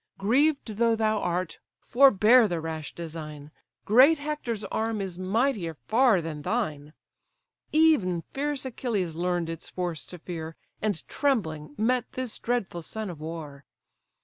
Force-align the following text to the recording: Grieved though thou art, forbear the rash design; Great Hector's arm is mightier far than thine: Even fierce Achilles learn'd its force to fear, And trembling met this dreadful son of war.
Grieved 0.17 0.77
though 0.77 0.95
thou 0.95 1.19
art, 1.19 1.59
forbear 1.79 2.47
the 2.47 2.59
rash 2.59 2.95
design; 2.95 3.51
Great 3.85 4.17
Hector's 4.17 4.63
arm 4.63 4.99
is 4.99 5.19
mightier 5.19 5.75
far 5.85 6.23
than 6.23 6.41
thine: 6.41 6.93
Even 7.71 8.23
fierce 8.33 8.65
Achilles 8.65 9.13
learn'd 9.13 9.47
its 9.47 9.69
force 9.69 10.03
to 10.05 10.17
fear, 10.17 10.55
And 10.81 11.07
trembling 11.07 11.75
met 11.77 12.13
this 12.13 12.39
dreadful 12.39 12.81
son 12.81 13.11
of 13.11 13.21
war. 13.21 13.63